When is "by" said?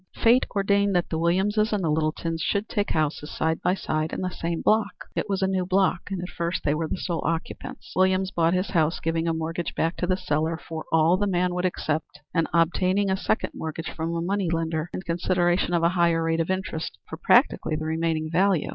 3.61-3.75